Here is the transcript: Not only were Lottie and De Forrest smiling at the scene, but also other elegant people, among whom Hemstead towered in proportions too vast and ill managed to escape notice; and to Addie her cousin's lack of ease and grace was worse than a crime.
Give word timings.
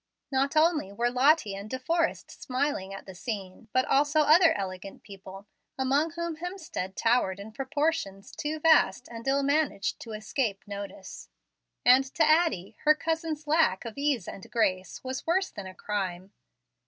Not 0.31 0.55
only 0.55 0.91
were 0.91 1.11
Lottie 1.11 1.53
and 1.53 1.69
De 1.69 1.77
Forrest 1.77 2.31
smiling 2.41 2.91
at 2.91 3.05
the 3.05 3.13
scene, 3.13 3.67
but 3.71 3.85
also 3.85 4.21
other 4.21 4.51
elegant 4.53 5.03
people, 5.03 5.45
among 5.77 6.13
whom 6.13 6.37
Hemstead 6.37 6.95
towered 6.95 7.39
in 7.39 7.51
proportions 7.51 8.31
too 8.35 8.59
vast 8.59 9.07
and 9.09 9.27
ill 9.27 9.43
managed 9.43 9.99
to 9.99 10.13
escape 10.13 10.63
notice; 10.65 11.29
and 11.85 12.03
to 12.15 12.23
Addie 12.23 12.75
her 12.79 12.95
cousin's 12.95 13.45
lack 13.45 13.85
of 13.85 13.95
ease 13.95 14.27
and 14.27 14.49
grace 14.49 15.03
was 15.03 15.27
worse 15.27 15.51
than 15.51 15.67
a 15.67 15.75
crime. 15.75 16.33